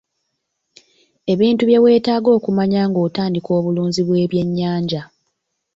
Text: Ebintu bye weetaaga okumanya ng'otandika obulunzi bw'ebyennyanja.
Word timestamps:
Ebintu 1.33 1.61
bye 1.65 1.81
weetaaga 1.83 2.29
okumanya 2.37 2.81
ng'otandika 2.89 3.49
obulunzi 3.59 4.01
bw'ebyennyanja. 4.03 5.01